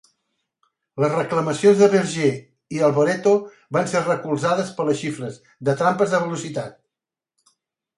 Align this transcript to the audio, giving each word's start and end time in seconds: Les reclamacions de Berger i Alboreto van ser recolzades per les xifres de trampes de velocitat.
Les 1.03 1.11
reclamacions 1.17 1.83
de 1.83 1.91
Berger 1.97 2.31
i 2.79 2.83
Alboreto 2.89 3.37
van 3.79 3.95
ser 3.95 4.05
recolzades 4.09 4.75
per 4.81 4.91
les 4.93 5.01
xifres 5.07 5.41
de 5.71 5.81
trampes 5.85 6.17
de 6.19 6.27
velocitat. 6.29 6.87